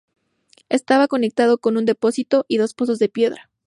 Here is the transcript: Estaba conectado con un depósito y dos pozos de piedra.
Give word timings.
Estaba 0.69 1.07
conectado 1.07 1.59
con 1.59 1.77
un 1.77 1.85
depósito 1.85 2.45
y 2.47 2.57
dos 2.57 2.73
pozos 2.73 2.97
de 2.97 3.07
piedra. 3.07 3.51